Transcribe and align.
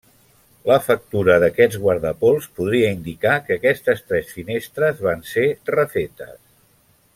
La 0.69 0.77
factura 0.85 1.35
d'aquests 1.43 1.77
guardapols 1.83 2.47
podria 2.61 2.89
indicar 2.97 3.35
que 3.45 3.59
aquestes 3.59 4.03
tres 4.09 4.35
finestres 4.39 5.05
van 5.09 5.23
ser 5.35 5.47
refetes. 5.77 6.37